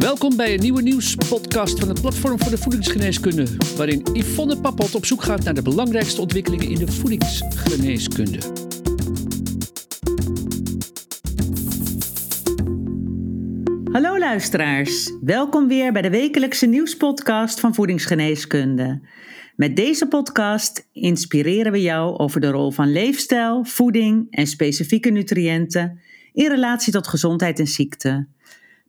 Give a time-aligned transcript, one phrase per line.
[0.00, 5.04] Welkom bij een nieuwe nieuwspodcast van het Platform voor de Voedingsgeneeskunde, waarin Yvonne Pappot op
[5.04, 8.38] zoek gaat naar de belangrijkste ontwikkelingen in de voedingsgeneeskunde.
[13.92, 19.00] Hallo luisteraars, welkom weer bij de wekelijkse nieuwspodcast van Voedingsgeneeskunde.
[19.56, 26.00] Met deze podcast inspireren we jou over de rol van leefstijl, voeding en specifieke nutriënten
[26.32, 28.28] in relatie tot gezondheid en ziekte.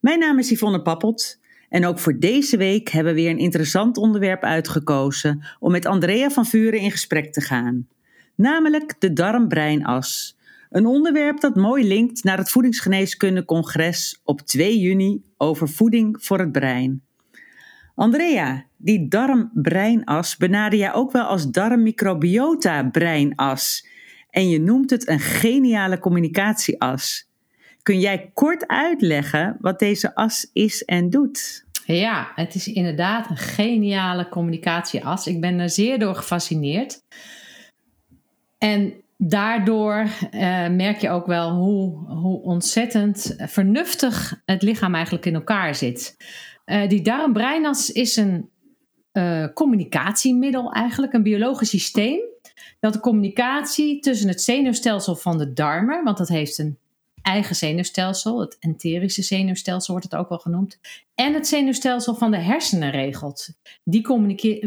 [0.00, 3.96] Mijn naam is Yvonne Pappot en ook voor deze week hebben we weer een interessant
[3.96, 7.88] onderwerp uitgekozen om met Andrea van Vuren in gesprek te gaan.
[8.34, 10.38] Namelijk de darm-breinas.
[10.70, 16.38] Een onderwerp dat mooi linkt naar het Voedingsgeneeskunde Congres op 2 juni over voeding voor
[16.38, 17.02] het brein.
[17.94, 23.86] Andrea, die darm-breinas benader jij ook wel als darmmicrobiota-breinas.
[24.30, 27.29] En je noemt het een geniale communicatieas.
[27.82, 31.64] Kun jij kort uitleggen wat deze as is en doet?
[31.84, 35.26] Ja, het is inderdaad een geniale communicatieas.
[35.26, 37.02] Ik ben er zeer door gefascineerd.
[38.58, 45.34] En daardoor uh, merk je ook wel hoe, hoe ontzettend vernuftig het lichaam eigenlijk in
[45.34, 46.16] elkaar zit.
[46.66, 48.50] Uh, die darmbreinas is een
[49.12, 52.20] uh, communicatiemiddel eigenlijk, een biologisch systeem
[52.80, 56.78] dat de communicatie tussen het zenuwstelsel van de darmen, want dat heeft een
[57.22, 60.78] eigen zenuwstelsel, het enterische zenuwstelsel wordt het ook wel genoemd,
[61.14, 63.48] en het zenuwstelsel van de hersenen regelt.
[63.84, 64.02] Die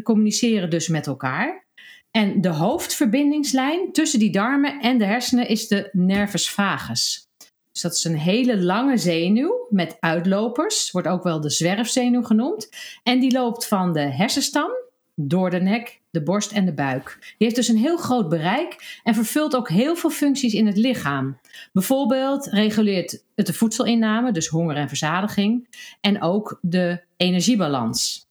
[0.03, 1.65] communiceren dus met elkaar.
[2.11, 7.27] En de hoofdverbindingslijn tussen die darmen en de hersenen is de nervus vagus.
[7.71, 12.69] Dus dat is een hele lange zenuw met uitlopers, wordt ook wel de zwerfzenuw genoemd.
[13.03, 14.69] En die loopt van de hersenstam
[15.15, 17.17] door de nek, de borst en de buik.
[17.19, 20.77] Die heeft dus een heel groot bereik en vervult ook heel veel functies in het
[20.77, 21.39] lichaam.
[21.71, 25.67] Bijvoorbeeld reguleert het de voedselinname, dus honger en verzadiging,
[26.01, 28.27] en ook de energiebalans.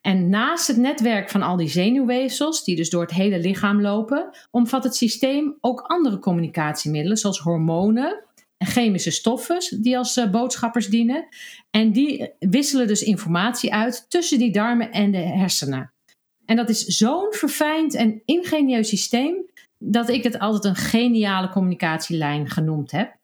[0.00, 4.30] En naast het netwerk van al die zenuwweefsels, die dus door het hele lichaam lopen,
[4.50, 8.24] omvat het systeem ook andere communicatiemiddelen, zoals hormonen
[8.56, 11.26] en chemische stoffen, die als uh, boodschappers dienen.
[11.70, 15.93] En die wisselen dus informatie uit tussen die darmen en de hersenen.
[16.46, 19.34] En dat is zo'n verfijnd en ingenieus systeem
[19.78, 23.16] dat ik het altijd een geniale communicatielijn genoemd heb.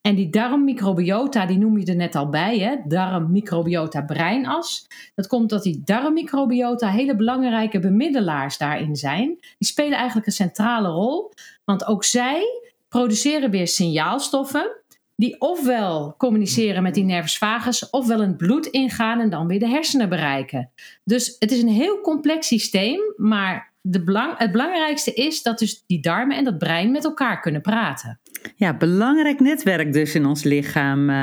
[0.00, 2.76] En die darmmicrobiota, die noem je er net al bij, hè?
[2.84, 4.86] darmmicrobiota breinas.
[5.14, 9.26] Dat komt dat die darmmicrobiota hele belangrijke bemiddelaars daarin zijn.
[9.58, 11.32] Die spelen eigenlijk een centrale rol,
[11.64, 12.44] want ook zij
[12.88, 14.76] produceren weer signaalstoffen
[15.16, 19.58] die ofwel communiceren met die nervus vagus, ofwel in het bloed ingaan en dan weer
[19.58, 20.70] de hersenen bereiken.
[21.04, 25.84] Dus het is een heel complex systeem, maar de belang, het belangrijkste is dat dus
[25.86, 28.20] die darmen en dat brein met elkaar kunnen praten.
[28.56, 31.10] Ja, belangrijk netwerk dus in ons lichaam.
[31.10, 31.16] Eh,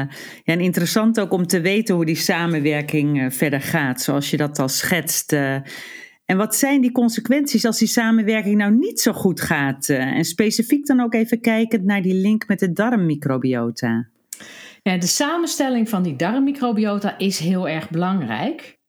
[0.44, 4.38] ja, en interessant ook om te weten hoe die samenwerking eh, verder gaat, zoals je
[4.38, 5.36] dat al schetst.
[6.32, 6.38] Eh.
[6.38, 9.90] En wat zijn die consequenties als die samenwerking nou niet zo goed gaat?
[9.90, 14.08] En specifiek dan ook even kijkend naar die link met de darmmicrobiota.
[14.84, 18.80] Ja, de samenstelling van die darmmicrobiota is heel erg belangrijk.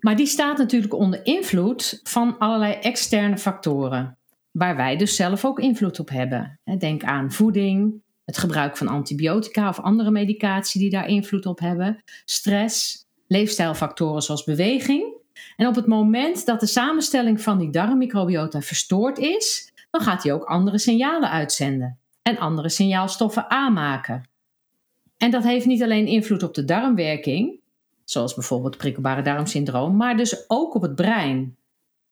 [0.00, 4.18] Maar die staat natuurlijk onder invloed van allerlei externe factoren,
[4.50, 6.60] waar wij dus zelf ook invloed op hebben.
[6.78, 12.02] Denk aan voeding, het gebruik van antibiotica of andere medicatie die daar invloed op hebben,
[12.24, 15.13] stress, leefstijlfactoren zoals beweging.
[15.56, 20.32] En op het moment dat de samenstelling van die darmmicrobiota verstoord is, dan gaat hij
[20.32, 24.28] ook andere signalen uitzenden en andere signaalstoffen aanmaken.
[25.16, 27.60] En dat heeft niet alleen invloed op de darmwerking,
[28.04, 31.56] zoals bijvoorbeeld prikkelbare darmsyndroom, maar dus ook op het brein.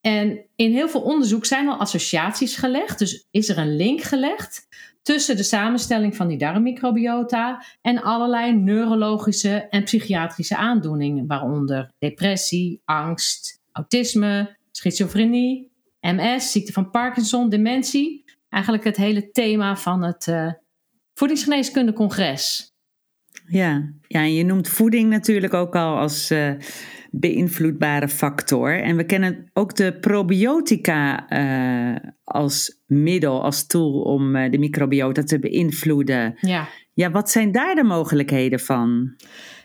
[0.02, 4.68] En in heel veel onderzoek zijn al associaties gelegd, dus is er een link gelegd
[5.02, 13.60] tussen de samenstelling van die darmmicrobiota en allerlei neurologische en psychiatrische aandoeningen, waaronder depressie, angst,
[13.72, 15.70] autisme, schizofrenie,
[16.00, 18.24] MS, ziekte van Parkinson, dementie.
[18.48, 20.52] Eigenlijk het hele thema van het uh,
[21.14, 22.72] Voedingsgeneeskunde Congres.
[23.46, 23.92] Ja.
[24.08, 26.52] ja, en je noemt voeding natuurlijk ook al als uh,
[27.12, 28.82] beïnvloedbare factor.
[28.82, 35.22] En we kennen ook de probiotica uh, als middel, als tool om uh, de microbiota
[35.22, 36.34] te beïnvloeden.
[36.40, 36.68] Ja.
[36.92, 39.14] ja, wat zijn daar de mogelijkheden van?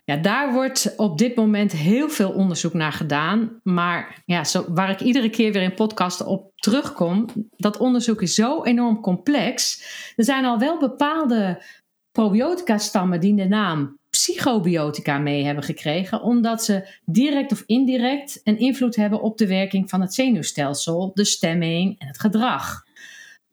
[0.04, 3.60] Ja, daar wordt op dit moment heel veel onderzoek naar gedaan.
[3.64, 8.36] Maar ja, zo, waar ik iedere keer weer in podcasten op terugkom, dat onderzoek is
[8.36, 9.84] zo enorm complex.
[10.16, 11.64] Er zijn al wel bepaalde
[12.12, 18.96] probiotica-stammen die de naam psychobiotica mee hebben gekregen, omdat ze direct of indirect een invloed
[18.96, 22.86] hebben op de werking van het zenuwstelsel, de stemming en het gedrag.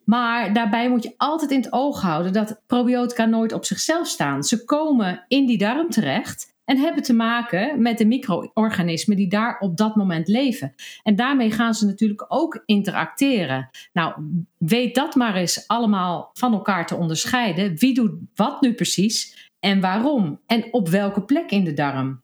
[0.05, 4.43] Maar daarbij moet je altijd in het oog houden dat probiotica nooit op zichzelf staan.
[4.43, 9.59] Ze komen in die darm terecht en hebben te maken met de micro-organismen die daar
[9.59, 10.75] op dat moment leven.
[11.03, 13.71] En daarmee gaan ze natuurlijk ook interacteren.
[13.93, 14.15] Nou,
[14.59, 17.79] weet dat maar eens allemaal van elkaar te onderscheiden.
[17.79, 22.23] Wie doet wat nu precies en waarom en op welke plek in de darm.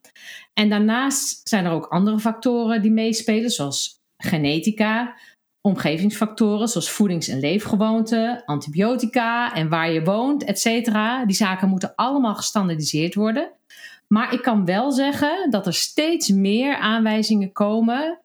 [0.55, 5.15] En daarnaast zijn er ook andere factoren die meespelen, zoals genetica,
[5.61, 11.25] omgevingsfactoren zoals voedings- en leefgewoonten, antibiotica en waar je woont, et cetera.
[11.25, 13.51] Die zaken moeten allemaal gestandardiseerd worden.
[14.09, 18.21] Maar ik kan wel zeggen dat er steeds meer aanwijzingen komen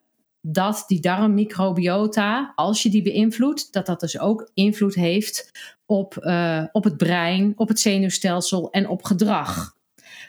[0.47, 5.51] dat die darmmicrobiota, als je die beïnvloedt, dat dat dus ook invloed heeft
[5.85, 9.75] op, uh, op het brein, op het zenuwstelsel en op gedrag.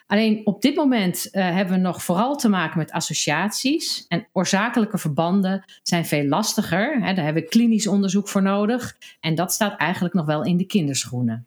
[0.06, 4.04] Alleen op dit moment uh, hebben we nog vooral te maken met associaties.
[4.08, 6.92] En oorzakelijke verbanden zijn veel lastiger.
[6.92, 8.96] Hè, daar hebben we klinisch onderzoek voor nodig.
[9.20, 11.46] En dat staat eigenlijk nog wel in de kinderschoenen.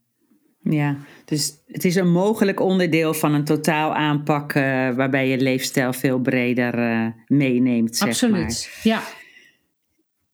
[0.62, 4.64] Ja, dus het is een mogelijk onderdeel van een totaal aanpak uh,
[4.96, 7.96] waarbij je leefstijl veel breder uh, meeneemt.
[7.96, 8.80] Zeg Absoluut, maar.
[8.84, 9.02] ja.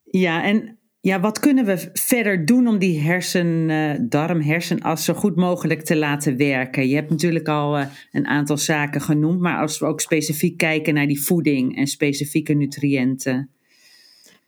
[0.04, 5.36] Ja, en ja, wat kunnen we verder doen om die hersen, uh, darm-hersenas zo goed
[5.36, 6.88] mogelijk te laten werken?
[6.88, 7.78] Je hebt natuurlijk al
[8.12, 12.54] een aantal zaken genoemd, maar als we ook specifiek kijken naar die voeding en specifieke
[12.54, 13.55] nutriënten.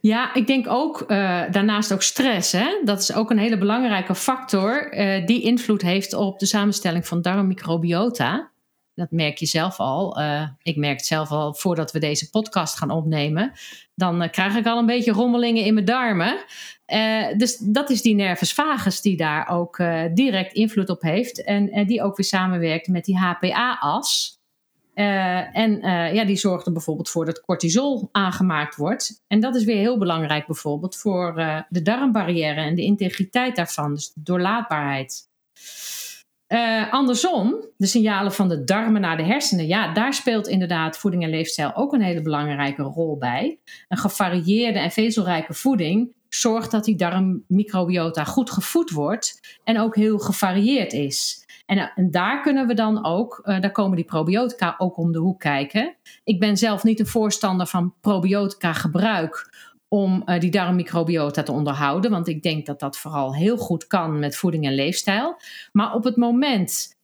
[0.08, 1.08] Ja, ik denk ook uh,
[1.52, 2.52] daarnaast ook stress.
[2.52, 2.82] Hè?
[2.84, 4.92] Dat is ook een hele belangrijke factor
[5.26, 8.52] die invloed heeft op de samenstelling van darmmicrobiota.
[8.94, 10.20] Dat merk je zelf al.
[10.62, 13.52] ik merk het zelf al voordat we deze podcast gaan opnemen
[13.98, 16.38] dan krijg ik al een beetje rommelingen in mijn darmen.
[17.38, 19.78] Dus dat is die nervus vagus die daar ook
[20.14, 21.44] direct invloed op heeft.
[21.44, 24.37] En die ook weer samenwerkt met die HPA-as.
[25.54, 25.80] En
[26.14, 29.22] ja, die zorgt er bijvoorbeeld voor dat cortisol aangemaakt wordt.
[29.28, 31.36] En dat is weer heel belangrijk bijvoorbeeld voor
[31.70, 33.94] de darmbarrière en de integriteit daarvan.
[33.94, 35.26] Dus de doorlaatbaarheid.
[36.92, 41.30] Andersom, de signalen van de darmen naar de hersenen, ja, daar speelt inderdaad voeding en
[41.30, 43.60] leefstijl ook een hele belangrijke rol bij.
[43.88, 50.18] Een gevarieerde en vezelrijke voeding zorgt dat die darmmicrobiota goed gevoed wordt en ook heel
[50.18, 51.46] gevarieerd is.
[51.68, 55.12] En, eh, en daar kunnen we dan ook, uh, daar komen die probiotica ook om
[55.12, 55.96] de hoek kijken.
[56.24, 59.56] Ik ben zelf niet een voorstander van probiotica gebruik
[59.88, 62.12] om uh, die darmmicrobiota te onderhouden.
[62.12, 65.38] Want ik denk dat dat vooral heel goed kan met voeding en leefstijl.
[65.72, 66.96] Maar op het moment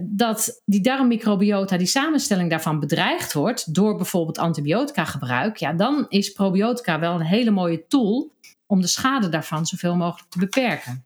[0.00, 6.32] dat die darmmicrobiota, die samenstelling daarvan bedreigd wordt door bijvoorbeeld antibiotica gebruik, ja, dan is
[6.32, 8.32] probiotica wel een hele mooie tool
[8.66, 11.04] om de schade daarvan zoveel mogelijk te beperken.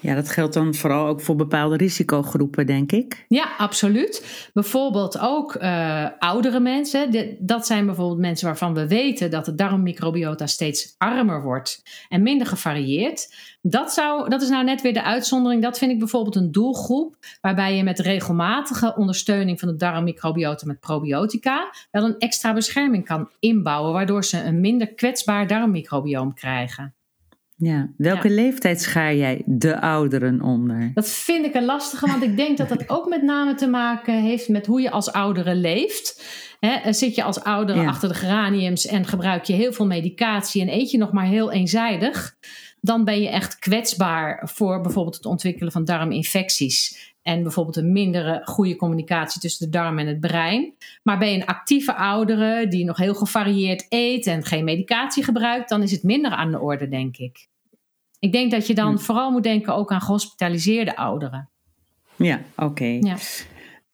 [0.00, 3.24] Ja, dat geldt dan vooral ook voor bepaalde risicogroepen, denk ik.
[3.28, 4.48] Ja, absoluut.
[4.52, 7.36] Bijvoorbeeld ook uh, oudere mensen.
[7.38, 12.46] Dat zijn bijvoorbeeld mensen waarvan we weten dat de darmmicrobiota steeds armer wordt en minder
[12.46, 13.34] gevarieerd.
[13.62, 15.62] Dat, zou, dat is nou net weer de uitzondering.
[15.62, 20.80] Dat vind ik bijvoorbeeld een doelgroep waarbij je met regelmatige ondersteuning van de darmmicrobiota met
[20.80, 26.94] probiotica wel een extra bescherming kan inbouwen, waardoor ze een minder kwetsbaar darmmicrobioom krijgen.
[27.60, 28.34] Ja, welke ja.
[28.34, 30.90] leeftijd schaar jij de ouderen onder?
[30.94, 34.22] Dat vind ik een lastige, want ik denk dat dat ook met name te maken
[34.22, 36.24] heeft met hoe je als oudere leeft.
[36.60, 37.88] He, zit je als oudere ja.
[37.88, 41.52] achter de geraniums en gebruik je heel veel medicatie en eet je nog maar heel
[41.52, 42.36] eenzijdig,
[42.80, 47.09] dan ben je echt kwetsbaar voor bijvoorbeeld het ontwikkelen van darminfecties.
[47.22, 50.74] En bijvoorbeeld een mindere goede communicatie tussen de darm en het brein.
[51.02, 55.68] Maar ben je een actieve oudere die nog heel gevarieerd eet en geen medicatie gebruikt,
[55.68, 57.48] dan is het minder aan de orde, denk ik.
[58.18, 58.98] Ik denk dat je dan hm.
[58.98, 61.48] vooral moet denken ook aan gehospitaliseerde ouderen.
[62.16, 62.64] Ja, oké.
[62.64, 62.98] Okay.
[62.98, 63.16] Ja.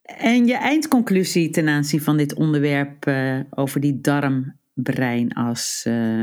[0.02, 5.85] En je eindconclusie ten aanzien van dit onderwerp uh, over die darmbreinas.
[5.88, 6.23] Uh,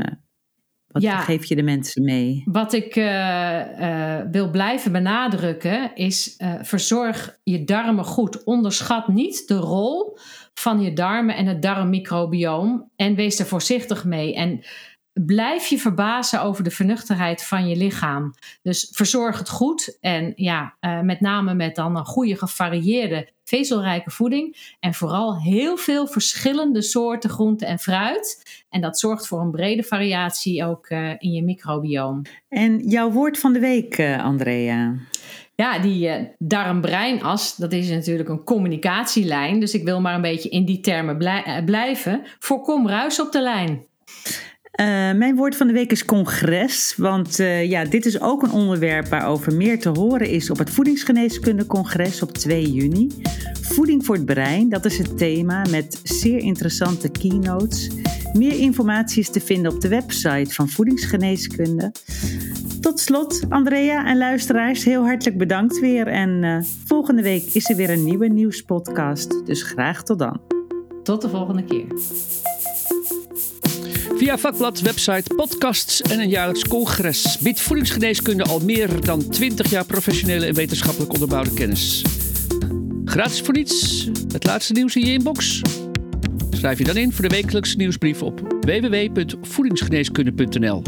[0.94, 2.42] wat ja, geef je de mensen mee?
[2.44, 8.44] Wat ik uh, wil blijven benadrukken is: verzorg je darmen goed.
[8.44, 10.18] Onderschat niet de rol
[10.54, 12.90] van je darmen en het darmmicrobioom.
[12.96, 14.34] En wees er voorzichtig mee.
[14.34, 14.64] En
[15.12, 18.34] blijf je verbazen over de vernuchterheid van je lichaam.
[18.62, 24.74] Dus verzorg het goed en ja, met name met dan een goede gevarieerde vezelrijke voeding
[24.80, 28.42] en vooral heel veel verschillende soorten groenten en fruit.
[28.70, 32.22] En dat zorgt voor een brede variatie ook uh, in je microbioom.
[32.48, 34.94] En jouw woord van de week, uh, Andrea?
[35.56, 39.60] Ja, die uh, darm-breinas, dat is natuurlijk een communicatielijn.
[39.60, 42.22] Dus ik wil maar een beetje in die termen blij blijven.
[42.38, 43.86] Voorkom ruis op de lijn.
[44.80, 46.94] Uh, mijn woord van de week is congres.
[46.96, 50.70] Want uh, ja, dit is ook een onderwerp waarover meer te horen is op het
[50.70, 53.10] Voedingsgeneeskundecongres op 2 juni.
[53.60, 57.90] Voeding voor het brein, dat is het thema met zeer interessante keynotes.
[58.32, 61.92] Meer informatie is te vinden op de website van Voedingsgeneeskunde.
[62.80, 66.06] Tot slot, Andrea en luisteraars, heel hartelijk bedankt weer.
[66.06, 69.46] En uh, volgende week is er weer een nieuwe nieuwspodcast.
[69.46, 70.40] Dus graag tot dan.
[71.02, 71.86] Tot de volgende keer.
[74.24, 79.84] Via vakblad, website, podcasts en een jaarlijks congres biedt voedingsgeneeskunde al meer dan 20 jaar
[79.84, 82.04] professionele en wetenschappelijk onderbouwde kennis.
[83.04, 85.60] Gratis voor niets, het laatste nieuws in je inbox.
[86.50, 90.82] Schrijf je dan in voor de wekelijkse nieuwsbrief op www.voedingsgeneeskunde.nl.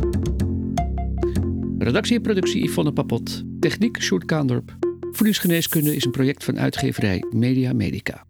[1.78, 3.42] Redactie en productie Yvonne Papot.
[3.60, 4.76] Techniek Sjoerd Kaandorp.
[5.00, 8.24] Voedingsgeneeskunde is een project van uitgeverij Media Medica.